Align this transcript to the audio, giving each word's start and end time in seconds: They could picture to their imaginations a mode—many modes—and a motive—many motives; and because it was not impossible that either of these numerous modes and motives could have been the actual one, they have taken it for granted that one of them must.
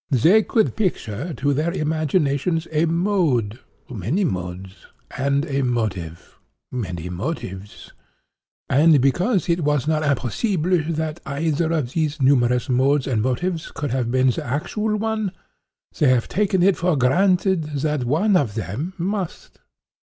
They 0.09 0.41
could 0.41 0.75
picture 0.75 1.31
to 1.35 1.53
their 1.53 1.71
imaginations 1.71 2.67
a 2.71 2.85
mode—many 2.85 4.23
modes—and 4.23 5.45
a 5.45 5.61
motive—many 5.61 7.09
motives; 7.09 7.91
and 8.67 8.99
because 8.99 9.47
it 9.47 9.59
was 9.61 9.87
not 9.87 10.01
impossible 10.01 10.79
that 10.93 11.19
either 11.27 11.71
of 11.71 11.91
these 11.91 12.19
numerous 12.19 12.67
modes 12.67 13.05
and 13.05 13.21
motives 13.21 13.69
could 13.69 13.91
have 13.91 14.09
been 14.09 14.31
the 14.31 14.43
actual 14.43 14.97
one, 14.97 15.33
they 15.99 16.07
have 16.09 16.27
taken 16.27 16.63
it 16.63 16.77
for 16.77 16.97
granted 16.97 17.65
that 17.65 18.03
one 18.05 18.35
of 18.35 18.55
them 18.55 18.95
must. 18.97 19.59